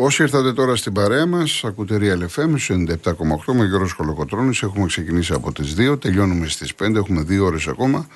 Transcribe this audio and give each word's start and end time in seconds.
Όσοι 0.00 0.22
ήρθατε 0.22 0.52
τώρα 0.52 0.76
στην 0.76 0.92
παρέα 0.92 1.26
μας, 1.26 1.64
ακούτε 1.64 1.98
Real 2.00 2.40
FM 2.40 2.54
97,8 2.54 3.54
με 3.54 3.64
Γιώργος 3.64 3.92
Κολοκοτρόνη. 3.92 4.58
Έχουμε 4.62 4.86
ξεκινήσει 4.86 5.32
από 5.32 5.52
τις 5.52 5.74
2, 5.78 6.00
τελειώνουμε 6.00 6.48
στις 6.48 6.74
5, 6.74 6.94
έχουμε 6.94 7.22
2 7.22 7.44
ώρες 7.44 7.66
ακόμα. 7.66 8.06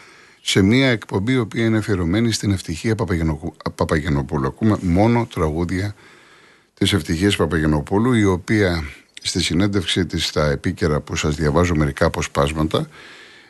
Σε 0.42 0.62
μια 0.62 0.90
εκπομπή 0.90 1.32
η 1.32 1.38
οποία 1.38 1.64
είναι 1.64 1.78
αφιερωμένη 1.78 2.32
στην 2.32 2.50
ευτυχία 2.52 2.94
Παπαγενοπούλου. 3.74 4.46
Ακούμε 4.46 4.78
μόνο 4.80 5.28
τραγούδια 5.34 5.94
της 6.74 6.92
ευτυχίας 6.92 7.36
Παπαγενοπούλου, 7.36 8.12
η 8.12 8.24
οποία 8.24 8.84
στη 9.22 9.42
συνέντευξή 9.42 10.06
της 10.06 10.26
στα 10.26 10.50
επίκαιρα 10.50 11.00
που 11.00 11.16
σας 11.16 11.34
διαβάζω 11.34 11.74
μερικά 11.74 12.06
αποσπάσματα, 12.06 12.88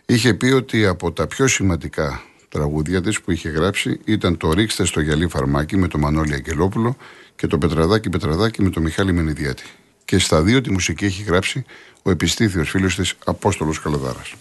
είχε 0.07 0.35
πει 0.35 0.47
ότι 0.47 0.87
από 0.87 1.13
τα 1.13 1.27
πιο 1.27 1.47
σημαντικά 1.47 2.23
τραγούδια 2.49 3.01
της 3.01 3.21
που 3.21 3.31
είχε 3.31 3.49
γράψει 3.49 4.01
ήταν 4.05 4.37
το 4.37 4.53
Ρίξτε 4.53 4.85
στο 4.85 5.01
γυαλί 5.01 5.29
φαρμάκι 5.29 5.77
με 5.77 5.89
τον 5.89 6.01
Μανώλη 6.01 6.35
Αγγελόπουλο 6.35 6.97
και 7.37 7.47
το 7.47 7.59
Πετραδάκι 7.59 8.11
Πετραδάκι 8.11 8.63
με 8.63 8.71
τον 8.71 8.83
Μιχάλη 8.83 9.13
Μενιδιάτη. 9.13 9.65
Και 10.05 10.19
στα 10.19 10.43
δύο 10.43 10.61
τη 10.61 10.71
μουσική 10.71 11.05
έχει 11.05 11.23
γράψει 11.23 11.65
ο 12.03 12.11
επιστήθιος 12.11 12.71
φίλος 12.71 12.95
της 12.95 13.15
Απόστολος 13.25 13.81
Καλαδάρας. 13.81 14.35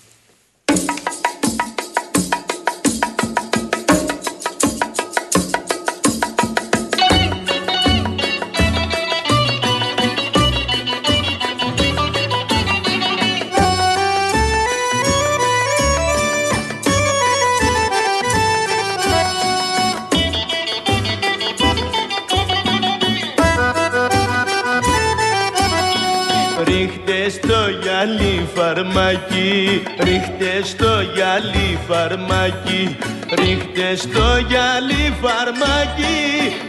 Φαρμάκι. 28.74 29.82
Ρίχτε 30.00 30.62
στο 30.64 31.02
γυαλί 31.14 31.80
φαρμάκι. 31.88 32.98
Ρίχτε 33.30 33.96
στο 33.96 34.38
γυαλί 34.48 35.16
φαρμάκι. 35.22 36.20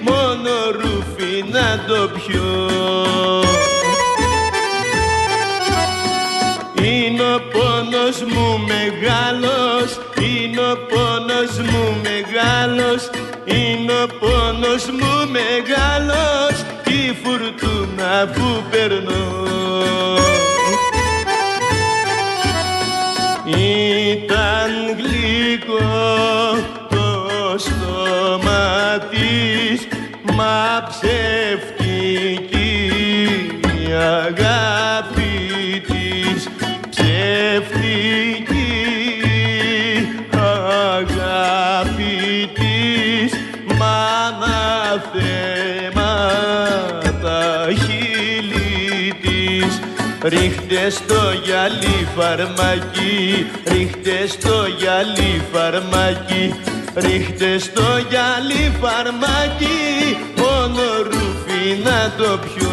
Μόνο 0.03 0.51
ρούφι 0.81 1.45
να 1.51 1.85
το 1.87 2.09
πιω. 2.09 2.71
Είναι 6.83 7.23
ο 7.23 7.41
πόνος 7.53 8.23
μου 8.33 8.59
μεγάλος. 8.73 9.99
Είναι 10.21 10.61
ο 10.61 10.77
πόνος 10.89 11.59
μου 11.71 11.97
μεγάλος. 12.03 13.11
Είναι 13.45 13.93
ο 13.93 14.07
πόνος 14.21 14.85
μου 14.87 15.31
μεγάλος. 15.31 16.65
Η 16.87 17.17
φουρτούνα 17.23 18.27
που 18.35 18.63
περνώ 18.71 19.42
ψεύτικη 31.03 32.73
η 33.63 33.93
αγάπη 33.93 35.35
της 35.87 36.49
ψεύτικη 36.91 38.73
αγάπη 40.95 42.17
της 42.55 43.33
μα 43.79 43.99
θέμα 45.13 46.15
τα 47.23 47.67
χείλη 47.69 49.15
της. 49.23 49.81
Ρίχτες 50.23 50.95
στο 50.95 51.33
γυαλί 51.45 52.09
φαρμακί 52.17 53.47
ρίχτες 53.65 54.31
στο 54.31 54.67
γυαλί 54.79 55.43
φαρμακί 55.53 56.55
ρίχτες 56.95 57.63
στο 57.63 57.83
γυαλί 58.11 58.73
φαρμακί 58.81 59.83
μόνο 59.91 60.02
ρούφι 62.17 62.63
να 62.63 62.72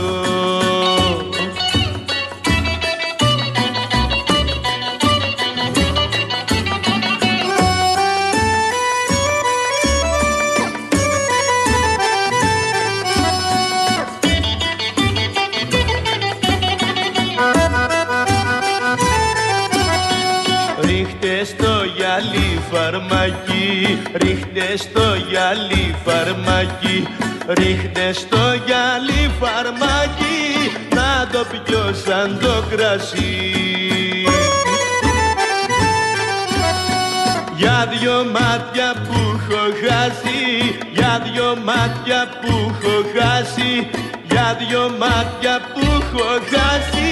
acontece 46.10 47.09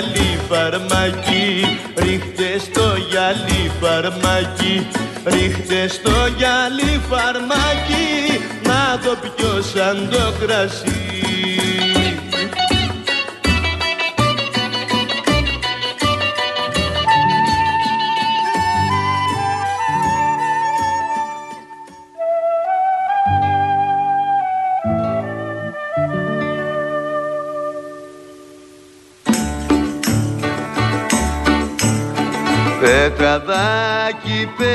γυαλί 0.00 0.40
φαρμακί 0.48 1.78
ρίχτε 1.96 2.58
στο 2.58 2.96
γυαλί 3.10 3.70
φαρμάκι 3.80 4.86
ρίχτε 5.24 5.88
στο 5.88 6.10
γυαλί 6.36 7.00
φαρμάκι 7.08 8.40
να 8.62 8.98
το 9.04 9.16
πιω 9.20 9.62
σαν 9.62 10.08
το 10.10 10.46
κρασί 10.46 11.69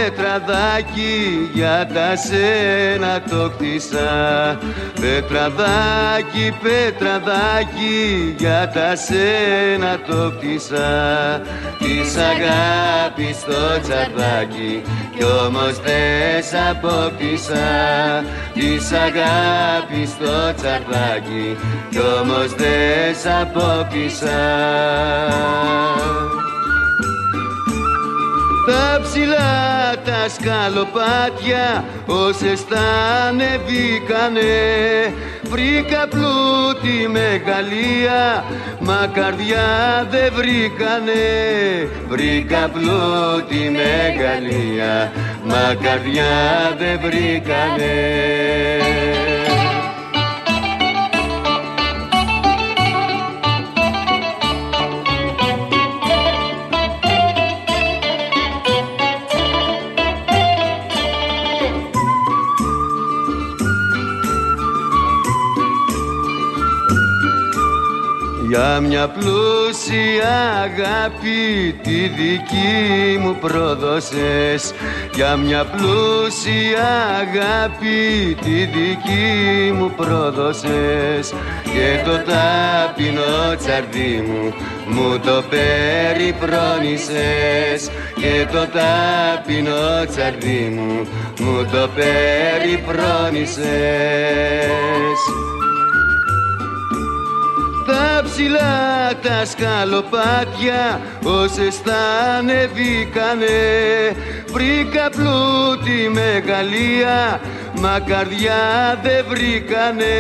Πετραδάκι, 0.06 0.22
πετραδάκι, 0.36 1.50
για 1.54 1.88
τα 1.94 2.16
σένα 2.16 3.22
το 3.30 3.52
χτίσα 3.56 4.60
Πετραδάκι, 5.02 6.54
πετραδάκι, 6.62 8.36
για 8.38 8.72
τα 8.74 8.96
σένα 8.96 10.00
το 10.08 10.34
χτίσα 10.38 11.42
Της 11.78 12.16
αγάπης 12.18 13.36
στο 13.38 13.80
τσαρδάκι 13.82 14.84
κι 15.16 15.24
όμως 15.24 15.80
δεν 15.86 16.44
σ' 16.50 16.70
απόκτησα 16.70 17.68
Της 18.54 18.92
αγάπης 18.92 20.10
στο 20.10 20.54
τσαρδάκι 20.56 21.58
κι 21.90 22.00
όμως 22.20 22.54
δεν 22.56 23.16
σ' 23.22 23.28
απόκτησα 23.42 24.40
τα 28.66 29.00
ψηλά 29.04 29.94
τα 30.06 30.30
σκαλοπάτια 30.30 31.86
όσες 32.06 32.68
τα 32.68 32.86
ανεβήκανε. 33.28 34.54
Βρήκα 35.44 36.08
πλούτη 36.08 37.08
μεγαλεία 37.10 38.44
Μα 38.80 39.10
καρδιά 39.14 40.08
δεν 40.10 40.34
βρήκανε. 40.36 41.24
Βρήκα 42.08 42.70
πλούτη 42.70 43.72
μεγαλεία 43.72 45.12
Μα 45.44 45.76
καρδιά 45.82 46.26
δεν 46.78 47.00
βρήκανε 47.02 47.94
Για 68.50 68.80
μια 68.80 69.08
πλούσια 69.08 70.36
αγάπη 70.64 71.76
τη 71.84 72.08
δική 72.08 73.18
μου 73.20 73.38
πρόδωσες. 73.42 74.74
Για 75.16 75.36
μια 75.36 75.66
πλούσια 75.66 76.88
αγάπη 77.22 78.38
τη 78.42 78.66
δική 78.66 79.72
μου 79.74 79.92
πρόδωσες. 79.96 81.34
Και 81.64 82.02
το 82.06 82.12
ταπεινό 82.12 83.56
τσαρδί 83.58 84.24
μου 84.28 84.54
μου 84.88 85.20
το 85.20 85.44
περιφρόνησες 85.50 87.90
Και 88.16 88.48
το 88.52 88.68
ταπεινό 88.68 90.06
τσαρδί 90.10 90.70
μου 90.76 91.08
μου 91.40 91.66
το 91.72 91.90
περιφρόνησες 91.96 93.56
τα 97.86 98.22
ψηλά 98.24 99.12
τα 99.22 99.46
σκαλοπάτια 99.46 101.02
όσες 101.24 101.82
τα 101.82 101.98
ανεβήκανε. 102.38 103.58
Βρήκα 104.52 105.10
πλούτη 105.10 106.10
μεγαλεία 106.10 107.40
μα 107.82 108.00
καρδιά 108.00 109.00
δεν 109.04 109.26
βρήκανε. 109.28 110.16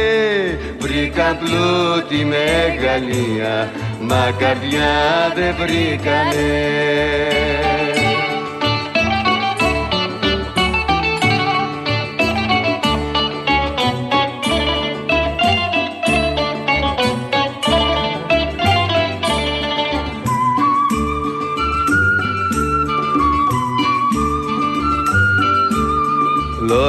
Βρήκα 0.79 1.37
πλούτη 1.39 2.25
μεγαλεία 2.25 3.71
μα 3.99 4.31
καρδιά 4.39 4.93
δεν 5.35 5.55
βρήκανε 5.59 6.75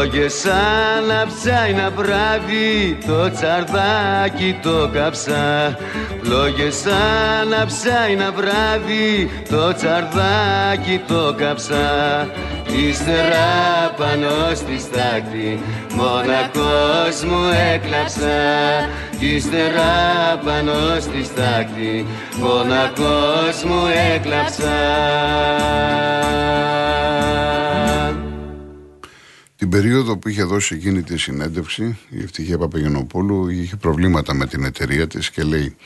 Λόγες 0.06 0.34
σαν 0.34 1.04
να 1.06 1.26
ψάει 1.26 1.70
ένα 1.70 1.90
βράδυ 1.90 2.98
το 3.06 3.30
τσαρδάκι 3.30 4.58
το 4.62 4.90
κάψα. 4.92 5.76
Λόγες 6.22 6.74
σαν 6.74 7.48
να 7.48 7.66
ψάει 7.66 8.12
ένα 8.12 8.32
βράδυ 8.32 9.30
το 9.48 9.74
τσαρδάκι 9.74 11.00
το 11.06 11.34
κάψα. 11.36 11.86
Ύστερα 12.88 13.46
πάνω 13.96 14.54
στη 14.54 14.78
στάχτη 14.78 15.60
μονακός 15.94 17.22
μου 17.24 17.42
έκλαψα. 17.74 18.36
Ύστερα 19.18 19.92
πάνω 20.44 21.00
στη 21.00 21.24
στάχτη 21.24 22.06
μονακός 22.36 23.64
μου 23.64 23.82
έκλαψα 24.14 24.74
Την 29.58 29.68
περίοδο 29.68 30.16
που 30.16 30.28
είχε 30.28 30.42
δώσει 30.42 30.74
εκείνη 30.74 31.02
τη 31.02 31.18
συνέντευξη, 31.18 31.98
η 32.08 32.22
Ευτυχία 32.22 32.58
Παπαγενοπούλου 32.58 33.48
είχε 33.48 33.76
προβλήματα 33.76 34.34
με 34.34 34.46
την 34.46 34.64
εταιρεία 34.64 35.06
της 35.06 35.30
και 35.30 35.42
λέει: 35.42 35.76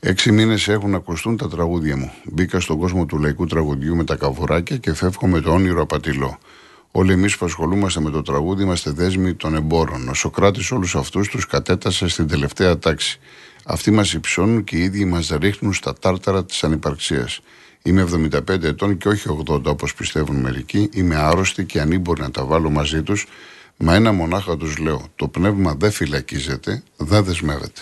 Έξι 0.00 0.32
μήνες 0.32 0.68
έχουν 0.68 0.94
ακουστούν 0.94 1.36
τα 1.36 1.48
τραγούδια 1.48 1.96
μου. 1.96 2.12
Μπήκα 2.24 2.60
στον 2.60 2.78
κόσμο 2.78 3.06
του 3.06 3.18
λαϊκού 3.18 3.46
τραγουδιού 3.46 3.96
με 3.96 4.04
τα 4.04 4.16
καβουράκια 4.16 4.76
και 4.76 4.94
φεύγω 4.94 5.26
με 5.26 5.40
το 5.40 5.52
όνειρο 5.52 5.82
απατηλό. 5.82 6.38
Όλοι 6.90 7.12
εμείς 7.12 7.36
που 7.36 7.44
ασχολούμαστε 7.44 8.00
με 8.00 8.10
το 8.10 8.22
τραγούδι 8.22 8.62
είμαστε 8.62 8.90
δέσμοι 8.90 9.34
των 9.34 9.54
εμπόρων. 9.54 10.08
Ο 10.08 10.14
Σοκράτης 10.14 10.70
όλους 10.70 10.96
αυτούς 10.96 11.28
τους 11.28 11.46
κατέτασε 11.46 12.08
στην 12.08 12.28
τελευταία 12.28 12.78
τάξη. 12.78 13.20
Αυτοί 13.64 13.90
μας 13.90 14.12
υψώνουν 14.12 14.64
και 14.64 14.76
οι 14.76 14.80
ίδιοι 14.80 15.04
μας 15.04 15.28
ρίχνουν 15.40 15.72
στα 15.72 15.94
τάρταρα 15.94 16.44
της 16.44 16.64
ανυπαρξίας. 16.64 17.40
Είμαι 17.88 18.06
75 18.48 18.62
ετών 18.62 18.96
και 18.96 19.08
όχι 19.08 19.28
80 19.48 19.64
όπως 19.64 19.94
πιστεύουν 19.94 20.36
μερικοί. 20.36 20.88
Είμαι 20.92 21.16
άρρωστη 21.16 21.64
και 21.64 21.80
ανήμπορη 21.80 22.20
να 22.20 22.30
τα 22.30 22.44
βάλω 22.44 22.70
μαζί 22.70 23.02
τους. 23.02 23.26
Μα 23.76 23.94
ένα 23.94 24.12
μονάχα 24.12 24.56
τους 24.56 24.78
λέω: 24.78 25.06
Το 25.16 25.28
πνεύμα 25.28 25.74
δεν 25.78 25.90
φυλακίζεται, 25.90 26.82
δεν 26.96 27.24
δεσμεύεται. 27.24 27.80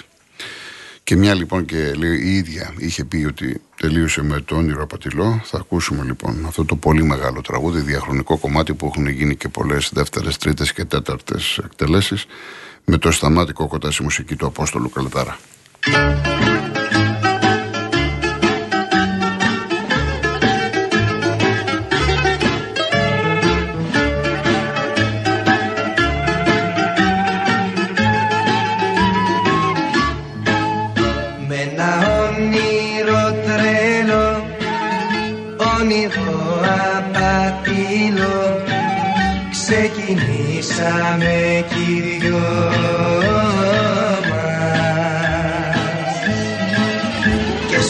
Και 1.04 1.16
μια 1.16 1.34
λοιπόν 1.34 1.64
και 1.64 1.92
λέει, 1.92 2.18
η 2.18 2.36
ίδια 2.36 2.74
είχε 2.78 3.04
πει 3.04 3.24
ότι 3.28 3.60
τελείωσε 3.76 4.22
με 4.22 4.40
το 4.40 4.56
όνειρο 4.56 4.82
απατηλό. 4.82 5.40
Θα 5.44 5.58
ακούσουμε 5.58 6.04
λοιπόν 6.04 6.44
αυτό 6.46 6.64
το 6.64 6.76
πολύ 6.76 7.02
μεγάλο 7.02 7.40
τραγούδι, 7.40 7.80
διαχρονικό 7.80 8.38
κομμάτι 8.38 8.74
που 8.74 8.86
έχουν 8.86 9.06
γίνει 9.06 9.36
και 9.36 9.48
πολλές 9.48 9.90
δεύτερες, 9.92 10.36
τρίτες 10.36 10.72
και 10.72 10.84
τέταρτες 10.84 11.58
εκτελέσεις 11.64 12.26
με 12.84 12.98
το 12.98 13.10
σταμάτικο 13.10 13.66
κοντά 13.66 13.90
στη 13.90 14.02
μουσική 14.02 14.36
του 14.36 14.46
Απόστολου 14.46 14.90
Καλτάρα. 14.90 15.38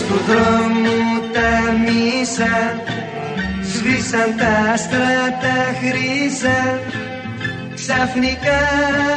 Και 0.07 0.13
στου 0.13 0.33
δρόμου 0.33 1.21
τα 1.33 1.73
μίσα 1.85 2.81
σβήσαν 3.63 4.37
τα 4.39 4.73
άστρα 4.73 5.39
τα 5.41 5.59
χρύσα 5.81 6.81
ξαφνικά 7.75 8.65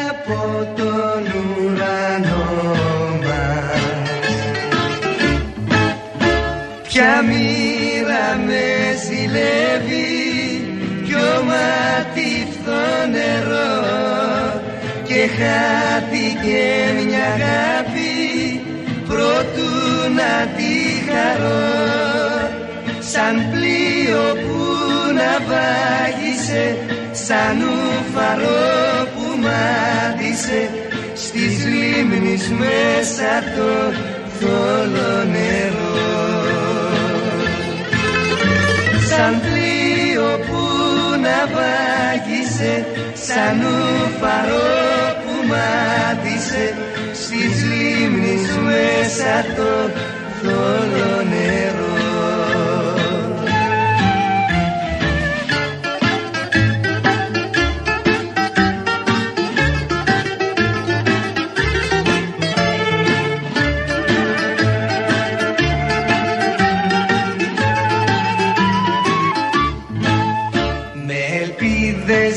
από 0.10 0.68
τον 0.76 1.24
ουρανό 1.62 2.46
μας. 3.24 3.82
Ποια 6.88 7.24
μοίρα 7.28 8.28
με 8.46 8.66
ζηλεύει 9.06 10.08
πιο 11.06 11.28
ματιφθό 11.50 13.08
νερό. 13.12 13.78
Και 15.04 15.30
χάθηκε 15.38 16.64
μια 17.06 17.26
αγάπη 17.34 18.62
προτού 19.08 19.70
να 20.16 20.48
τη 20.58 20.79
χαρώ 21.10 21.90
σαν 23.00 23.36
πλοίο 23.52 24.26
που 24.44 24.58
να 25.20 25.32
βάγισε 25.50 26.78
σαν 27.12 27.58
ουφαρό 27.62 29.08
που 29.14 29.26
μάτισε 29.44 30.70
στις 31.16 31.66
λίμνης 31.66 32.50
μέσα 32.50 33.32
το 33.56 33.94
θόλο 34.40 35.24
νερό. 35.34 35.98
Σαν 39.10 39.42
πλοίο 39.42 40.30
που 40.48 40.62
ναυάγησε 41.26 42.86
σαν 43.14 43.60
ουφαρό 43.62 44.70
που 45.24 45.36
μάτισε 45.52 46.74
στις 47.14 47.64
λίμνης 47.70 48.58
μέσα 48.66 49.34
το 49.56 49.92
θόλο 50.44 51.24
νερό 51.30 51.90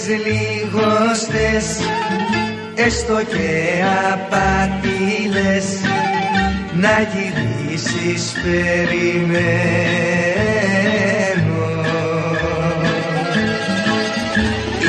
λιγόστες 0.08 1.66
έστω 2.74 3.14
και 3.14 3.82
απατήλες 4.12 5.91
να 6.82 6.94
γυρίσεις 7.12 8.22
περιμένω. 8.42 9.40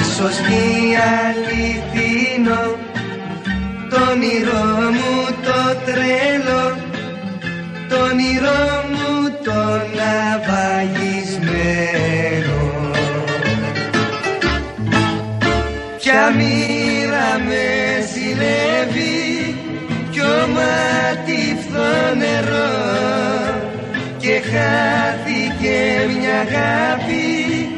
Ίσως 0.01 0.35
μη 0.47 0.65
αληθινό 1.17 2.63
το 3.89 3.97
όνειρό 4.11 4.65
μου 4.97 5.13
το 5.43 5.59
τρέλο 5.85 6.63
το 7.89 7.95
όνειρό 7.95 8.63
μου 8.91 9.11
το 9.43 9.59
ναυαγισμένο 9.97 12.61
Ποια 15.97 16.23
μοίρα 16.37 17.29
με 17.47 17.65
ζηλεύει 18.13 19.21
κι 20.11 20.19
νερό 20.19 20.92
χάθηκε 24.53 25.79
μια 26.09 26.39
αγάπη 26.47 27.69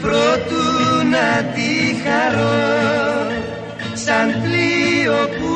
προτού 0.00 0.66
να 1.14 1.44
τη 1.54 1.72
χαρώ. 2.04 2.72
Σαν 3.94 4.42
πλοίο 4.42 5.18
που 5.38 5.52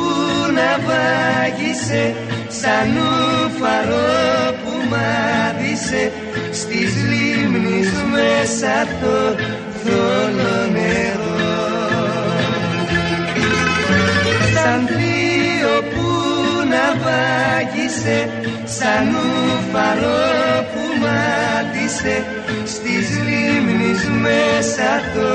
ναυάγησε 0.57 2.15
σαν 2.49 2.89
ουφαρό 2.97 4.55
που 4.65 4.73
μάδισε 4.91 6.13
στις 6.53 6.93
λίμνης 7.11 7.91
μέσα 8.13 8.75
το 9.01 9.43
θόλο 9.83 10.57
νερό. 10.73 11.37
Σαν 14.55 14.87
πλοίο 14.87 15.75
που 15.93 16.07
ναυάγησε 16.73 18.29
σαν 18.79 19.09
ουφαρό 19.09 20.19
που 20.73 20.83
μάτισε 21.03 22.25
στις 22.65 23.07
λίμνης 23.27 24.05
μέσα 24.09 25.01
το 25.15 25.29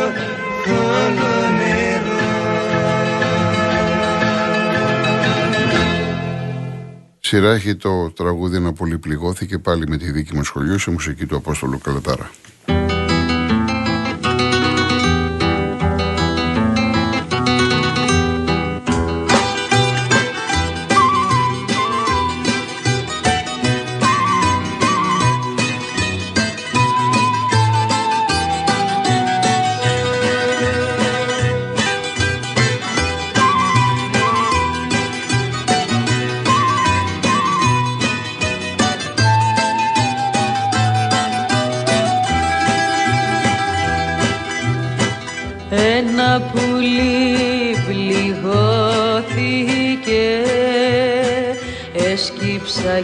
θόλο 0.65 1.33
νερό 1.57 2.19
Σειρά 7.19 7.53
έχει 7.53 7.75
το 7.75 8.11
τραγούδι 8.11 8.55
«Ένα 8.55 8.73
πολύ 8.73 8.97
πληγώθηκε» 8.97 9.57
πάλι 9.57 9.87
με 9.87 9.97
τη 9.97 10.11
δίκη 10.11 10.35
μου 10.35 10.43
σχολείο 10.43 10.77
σε 10.77 10.91
μουσική 10.91 11.25
του 11.25 11.35
Απόστολου 11.35 11.79
Καλατάρα. 11.83 12.29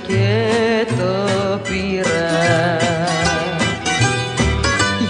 Και 0.08 0.86
το 0.98 1.60
πήρα. 1.63 2.77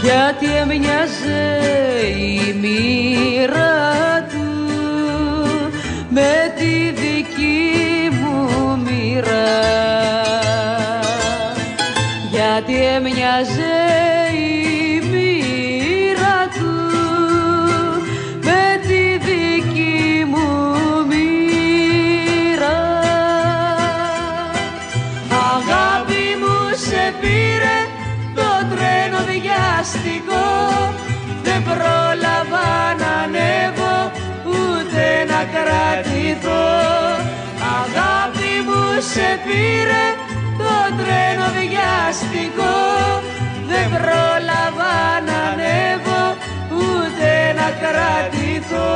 Γιατί 0.02 0.46
έμοιαζε 0.62 1.58
η 2.18 2.54
μοίρα 2.54 4.28
του 4.30 4.46
με 6.10 6.54
τη 6.58 6.92
δική 7.02 8.10
μου 8.12 8.78
μοίρα. 8.86 9.50
Γιατί 12.32 12.74
έμοιαζε 12.86 14.17
κρατηθώ 35.68 36.66
Αγάπη 37.80 38.54
μου 38.68 39.02
σε 39.12 39.28
πήρε 39.46 40.06
το 40.58 40.74
τρένο 41.00 41.48
βιαστικό. 41.58 42.76
Δεν 43.70 43.88
πρόλαβα 43.90 44.96
να 45.28 45.38
ανέβω 45.52 46.24
ούτε 46.78 47.30
να 47.60 47.68
κρατηθώ 47.82 48.96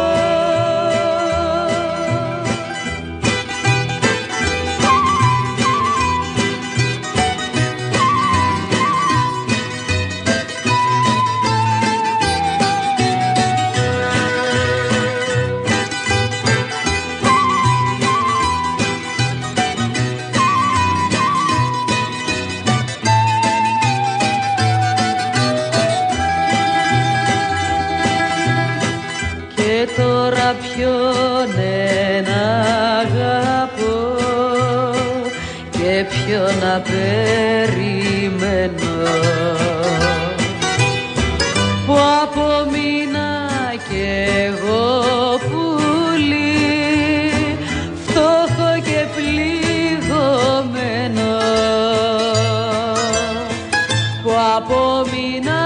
abominável. 54.37 55.60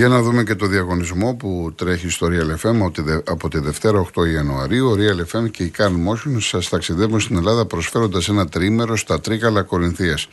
Για 0.00 0.08
να 0.08 0.22
δούμε 0.22 0.42
και 0.42 0.54
το 0.54 0.66
διαγωνισμό 0.66 1.34
που 1.34 1.72
τρέχει 1.74 2.08
στο 2.08 2.28
Real 2.30 2.66
FM 2.66 2.90
από 3.24 3.48
τη 3.48 3.58
Δευτέρα 3.58 4.06
8 4.14 4.28
Ιανουαρίου. 4.32 4.90
Ο 4.90 4.94
Real 4.98 5.36
FM 5.36 5.50
και 5.50 5.62
η 5.62 5.72
Carl 5.78 5.92
Motion 6.08 6.36
σας 6.38 6.68
ταξιδεύουν 6.68 7.20
στην 7.20 7.36
Ελλάδα 7.36 7.66
προσφέροντας 7.66 8.28
ένα 8.28 8.48
τρίμερο 8.48 8.96
στα 8.96 9.20
Τρίκαλα 9.20 9.62
Κορινθίας. 9.62 10.28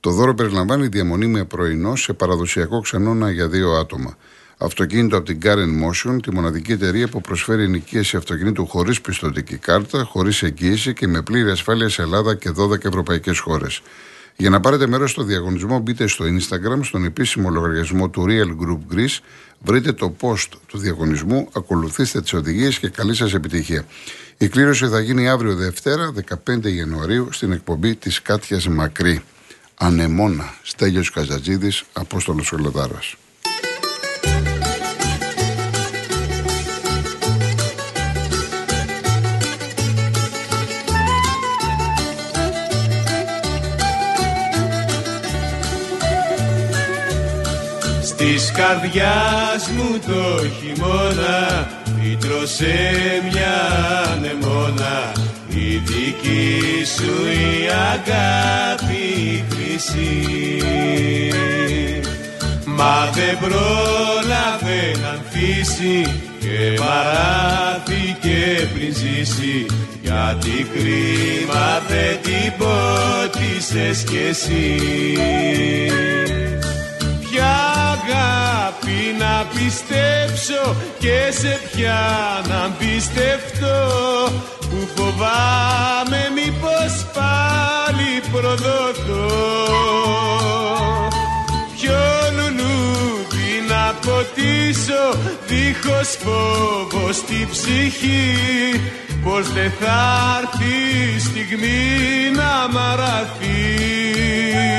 Το 0.00 0.10
δώρο 0.10 0.34
περιλαμβάνει 0.34 0.86
διαμονή 0.86 1.26
με 1.26 1.44
πρωινό 1.44 1.96
σε 1.96 2.12
παραδοσιακό 2.12 2.80
ξενώνα 2.80 3.30
για 3.30 3.48
δύο 3.48 3.70
άτομα. 3.70 4.16
Αυτοκίνητο 4.64 5.16
από 5.16 5.26
την 5.26 5.38
Karen 5.42 5.84
Motion, 5.84 6.22
τη 6.22 6.34
μοναδική 6.34 6.72
εταιρεία 6.72 7.08
που 7.08 7.20
προσφέρει 7.20 7.62
ενοικίαση 7.62 8.16
αυτοκινήτου 8.16 8.66
χωρίς 8.66 9.00
πιστοτική 9.00 9.56
κάρτα, 9.56 10.04
χωρίς 10.04 10.42
εγγύηση 10.42 10.92
και 10.92 11.06
με 11.06 11.22
πλήρη 11.22 11.50
ασφάλεια 11.50 11.88
σε 11.88 12.02
Ελλάδα 12.02 12.34
και 12.34 12.50
12 12.56 12.84
ευρωπαϊκές 12.84 13.38
χώρες. 13.38 13.82
Για 14.36 14.50
να 14.50 14.60
πάρετε 14.60 14.86
μέρος 14.86 15.10
στο 15.10 15.22
διαγωνισμό, 15.22 15.78
μπείτε 15.78 16.06
στο 16.06 16.24
Instagram, 16.24 16.80
στον 16.82 17.04
επίσημο 17.04 17.50
λογαριασμό 17.50 18.08
του 18.08 18.26
Real 18.28 18.48
Group 18.64 18.94
Greece, 18.94 19.18
βρείτε 19.58 19.92
το 19.92 20.16
post 20.20 20.48
του 20.66 20.78
διαγωνισμού, 20.78 21.48
ακολουθήστε 21.52 22.20
τις 22.20 22.32
οδηγίες 22.32 22.78
και 22.78 22.88
καλή 22.88 23.14
σας 23.14 23.34
επιτυχία. 23.34 23.84
Η 24.38 24.48
κλήρωση 24.48 24.88
θα 24.88 25.00
γίνει 25.00 25.28
αύριο 25.28 25.54
Δευτέρα, 25.54 26.12
15 26.12 26.70
Ιανουαρίου, 26.70 27.28
στην 27.32 27.52
εκπομπή 27.52 27.94
της 27.94 28.22
Κάτιας 28.22 28.68
Μακρύ. 28.68 29.22
Ανεμόνα, 29.74 30.54
Στέλιος 30.62 31.10
Καζατζίδης, 31.10 31.84
Απόστολος 31.92 32.52
Ολοδάρας. 32.52 33.16
Της 48.22 48.52
καρδιάς 48.52 49.68
μου 49.76 49.98
το 50.06 50.46
χειμώνα 50.48 51.68
Φύτρωσε 52.00 52.74
μια 53.30 53.56
ανεμόνα 54.12 55.12
Η 55.48 55.76
δική 55.76 56.84
σου 56.96 57.26
η 57.30 57.68
αγάπη 57.92 59.44
χρυσή. 59.50 60.62
Μα 62.64 63.10
δεν 63.12 63.38
πρόλαβε 63.38 65.00
να 65.02 65.08
ανθίσει 65.08 66.20
Και 66.40 66.80
μαράθηκε 66.80 68.68
πριν 68.74 68.94
ζήσει. 68.94 69.66
Γιατί 70.02 70.66
κρίμα 70.72 71.82
δεν 71.88 72.18
την 72.22 72.52
πότισες 72.58 74.04
κι 74.04 74.18
εσύ 74.28 74.80
αγάπη 78.92 79.16
να 79.18 79.46
πιστέψω 79.54 80.76
και 80.98 81.30
σε 81.30 81.60
ποια 81.72 82.00
να 82.48 82.70
πιστευτώ. 82.78 83.78
Που 84.58 84.88
φοβάμαι 84.96 86.22
μήπως 86.34 87.06
πάλι 87.14 88.20
προδοθώ 88.32 89.30
Ποιο 91.80 92.02
λουλούδι 92.36 93.52
να 93.68 93.94
ποτίσω 94.00 95.18
δίχως 95.46 96.16
φόβο 96.22 97.12
στη 97.12 97.48
ψυχή. 97.50 98.80
Πως 99.24 99.52
δεν 99.52 99.72
θα 99.80 100.40
έρθει 100.42 101.20
στιγμή 101.20 101.80
να 102.36 102.68
μαραθεί 102.78 104.71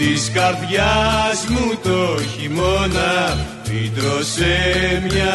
Της 0.00 0.30
καρδιάς 0.34 1.46
μου 1.48 1.78
το 1.82 2.22
χειμώνα 2.22 3.36
Φύτρωσε 3.62 4.56
μια 5.02 5.34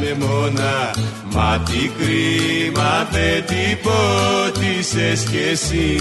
νεμόνα 0.00 0.90
Μα 1.32 1.62
τι 1.64 1.90
κρίμα 1.98 3.08
δεν 3.10 3.44
την 3.46 3.78
πότισες 3.82 5.22
κι 5.30 5.38
εσύ 5.50 6.00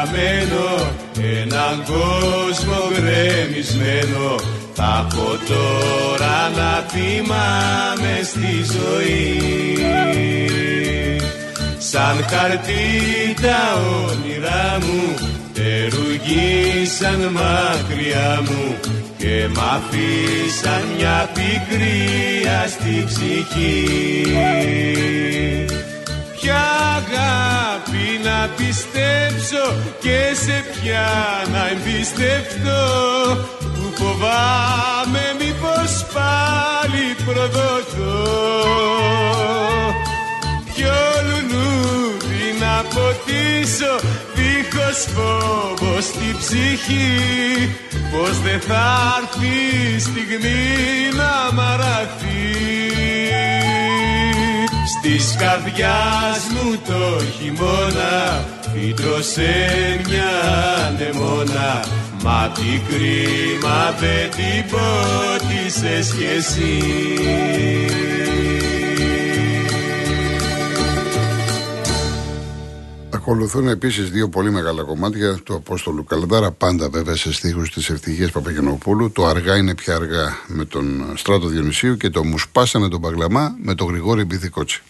χαμένο 0.00 0.92
έναν 1.40 1.84
κόσμο 1.86 2.78
γκρεμισμένο. 2.92 4.34
Θα 4.74 5.06
πω 5.14 5.52
τώρα 5.52 6.50
να 6.56 6.84
θυμάμαι 6.88 8.20
στη 8.22 8.64
ζωή. 8.74 9.38
Σαν 11.78 12.24
χαρτί 12.28 13.34
τα 13.42 13.62
όνειρά 14.08 14.78
μου 14.80 15.14
τερουγίσαν 15.54 17.30
μακριά 17.32 18.42
μου 18.44 18.74
και 19.18 19.48
μ' 19.54 19.58
αφήσαν 19.58 20.82
μια 20.96 21.30
πικρία 21.34 22.66
στη 22.68 23.04
ψυχή. 23.06 24.22
Ποια 24.22 25.39
αγάπη 27.90 28.20
να 28.24 28.48
πιστέψω 28.56 29.64
και 30.00 30.34
σε 30.44 30.64
ποια 30.72 31.08
να 31.52 31.68
εμπιστευτώ. 31.68 32.86
Που 33.58 33.92
φοβάμαι 33.94 35.24
μήπως 35.38 36.06
πάλι 36.14 37.04
προδοθώ 37.24 38.28
Ποιο 40.74 40.98
λουλούδι 41.28 42.46
να 42.60 42.84
ποτίσω 42.94 43.92
δίχως 44.34 44.98
φόβο 45.14 46.00
στη 46.00 46.36
ψυχή. 46.38 47.76
Πως 48.12 48.40
δεν 48.40 48.60
θα 48.60 49.18
έρθει 49.22 50.00
στιγμή 50.00 50.60
να 51.16 51.52
μαραθεί 51.52 52.39
Της 55.02 55.36
καρδιάς 55.38 56.46
μου 56.52 56.78
το 56.86 57.24
χειμώνα 57.24 58.44
φύτρωσε 58.72 59.54
μια 60.06 60.32
νεμόνα 60.98 61.84
Μα 62.22 62.52
τι 62.54 62.80
κρίμα 62.88 63.94
δεν 64.00 64.30
την 64.30 64.70
πότισες 64.70 66.14
κι 66.14 66.24
εσύ 66.36 66.78
Ακολουθούν 73.30 73.68
επίσης 73.68 74.10
δύο 74.10 74.28
πολύ 74.28 74.50
μεγάλα 74.50 74.82
κομμάτια 74.82 75.34
του 75.44 75.54
Απόστολου 75.54 76.04
Καλδάρα, 76.04 76.50
πάντα 76.50 76.88
βέβαια 76.88 77.16
σε 77.16 77.32
στίχους 77.32 77.70
της 77.72 77.90
Ευτυχίας 77.90 78.30
Παπαγενοπούλου. 78.30 79.12
Το 79.12 79.26
Αργά 79.26 79.56
είναι 79.56 79.74
πια 79.74 79.94
αργά 79.94 80.38
με 80.46 80.64
τον 80.64 81.12
Στράτο 81.14 81.46
Διονυσίου 81.46 81.96
και 81.96 82.10
το 82.10 82.24
Μου 82.24 82.38
σπάσανε 82.38 82.88
τον 82.88 83.00
Παγλαμά 83.00 83.56
με 83.62 83.74
τον 83.74 83.88
Γρηγόρη 83.88 84.24
Μπιθικότσι. 84.24 84.82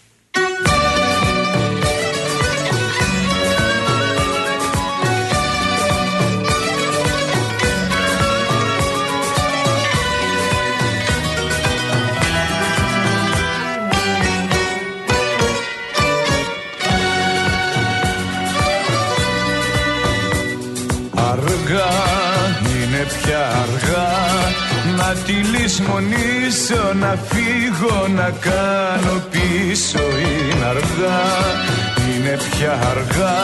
Τη 25.25 25.33
λησμονήσω 25.33 26.93
να 26.93 27.17
φύγω 27.29 28.07
να 28.07 28.33
κάνω 28.39 29.23
πίσω 29.31 29.99
είναι 29.99 30.65
αργά. 30.65 31.21
Είναι 32.09 32.37
πια 32.37 32.71
αργά. 32.71 33.39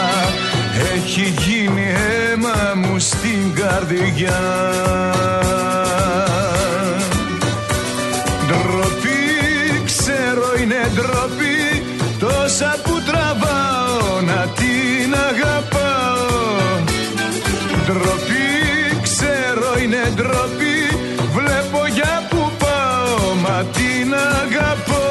Έχει 0.93 1.34
γίνει 1.38 1.82
αίμα 1.82 2.74
μου 2.76 3.00
στην 3.00 3.54
καρδιά. 3.56 4.39
Ντροπή 8.48 9.84
ξέρω 9.86 10.54
είναι 10.62 10.91
ντροπή. 10.93 11.84
Τόσα 12.20 12.76
αγαπώ. 24.58 25.06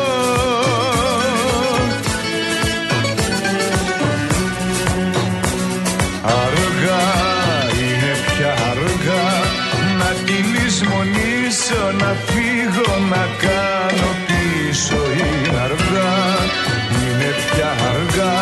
Αργά 6.43 7.07
είναι 7.81 8.13
πια 8.27 8.53
αργά. 8.71 9.27
Να 9.99 10.11
τη 10.27 10.33
λησμονήσω 10.33 11.83
να 12.01 12.17
φύγω 12.27 12.91
να 13.11 13.25
κάνω 13.47 14.11
πίσω 14.27 15.01
είναι 15.19 15.59
αργά. 15.67 16.15
Είναι 17.01 17.31
πια 17.51 17.71
αργά. 17.93 18.37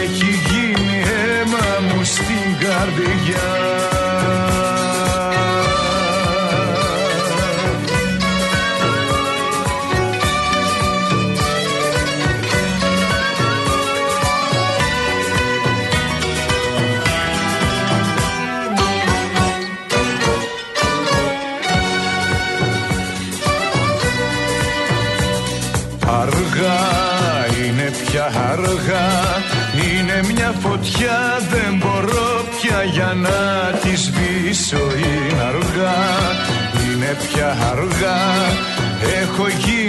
Έχει 0.00 0.30
γίνει 0.48 1.02
αίμα 1.02 1.66
μου 1.88 2.04
στην 2.04 2.48
καρδιά 2.60 3.81
φωτιά 30.82 31.38
δεν 31.50 31.76
μπορώ 31.78 32.44
πια 32.60 32.82
για 32.82 33.12
να 33.14 33.38
τη 33.78 33.96
σβήσω. 33.96 34.76
Είναι 34.76 35.42
αργά, 35.42 36.02
είναι 36.84 37.16
πια 37.22 37.48
αργά. 37.72 38.20
Έχω 39.22 39.48
γίνει 39.48 39.81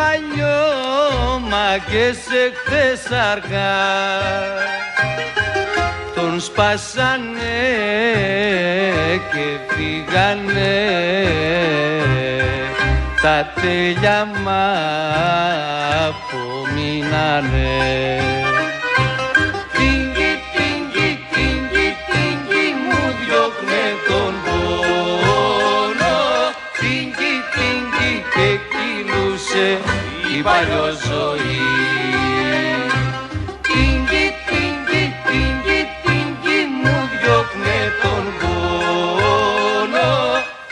παλιό 0.00 1.38
μα 1.50 1.68
και 1.90 2.04
σε 2.12 2.42
χθες 2.54 3.02
αργά. 3.32 3.78
Τον 6.14 6.40
σπάσανε 6.40 7.58
και 9.32 9.46
φύγανε. 9.74 10.76
Τα 13.22 13.52
τέλεια 13.60 14.24
μ' 14.24 14.48
απομείνανε 16.08 17.70
παλιό 30.50 30.86
ζωή. 31.08 31.58
Τίνγκι, 33.66 34.24
τίνγκι, 34.48 35.02
τίνγκι, 35.26 35.80
τίνγκι 36.02 36.60
μου 36.82 36.96
διώχνε 37.20 37.80
τον 38.02 38.24
πόνο. 38.40 40.10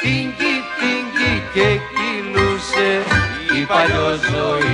Τίνγκι, 0.00 0.54
τίνγκι 0.78 1.32
και 1.54 1.68
κυλούσε 1.90 2.90
η 3.58 3.60
παλιό 3.70 4.10
ζωή 4.30 4.67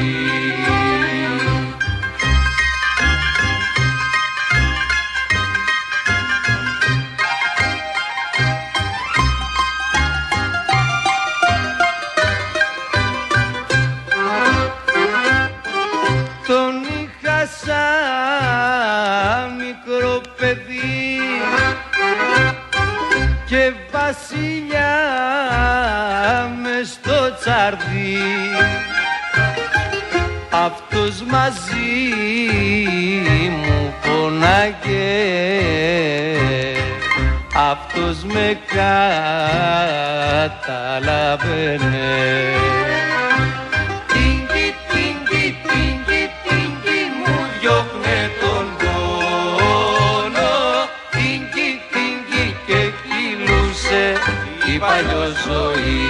αυτός 30.63 31.23
μαζί 31.31 32.05
μου 33.51 33.95
πονάγε. 34.03 35.15
Αυτός 37.71 38.25
με 38.25 38.59
καταλαβαίνε 38.67 39.03
Τίνγκι, 44.13 44.67
τίνγκι, 44.91 45.47
τίνγκι, 45.67 46.23
τίνγκι 46.45 47.03
μου 47.19 47.35
διώχνε 47.61 48.19
τον 48.41 48.67
πόνο. 48.79 50.53
Τίνγκι, 51.11 51.71
τίνγκι 51.93 52.47
και 52.67 52.81
κυλούσε 53.03 54.05
η 54.75 54.79
παλιό 54.79 55.25
ζωή 55.47 56.04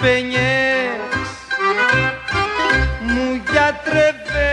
παινιές 0.00 1.28
μου 3.00 3.42
γιατρεύε 3.50 4.48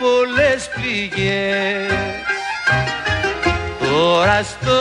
πολλές 0.00 0.68
πληγές. 0.74 1.92
Τώρα 3.80 4.42
στο 4.42 4.78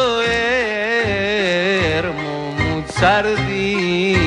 έρμο 1.98 2.54
μου 2.58 2.84
τσαρδί. 2.88 4.18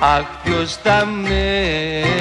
Αχ 0.00 0.26
ποιος 0.42 0.76
θα 0.82 1.06
με 1.06 2.17